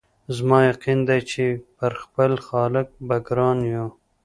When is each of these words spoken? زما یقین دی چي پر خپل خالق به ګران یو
زما 0.35 0.59
یقین 0.71 0.99
دی 1.07 1.19
چي 1.31 1.45
پر 1.77 1.91
خپل 2.03 2.31
خالق 2.47 2.87
به 3.07 3.17
ګران 3.27 3.59
یو 3.73 3.85